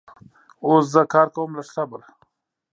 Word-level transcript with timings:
اوس 0.65 0.83
زه 0.93 1.01
کار 1.13 1.27
کوم 1.33 1.49
لږ 1.57 1.67
صبر 1.75 2.01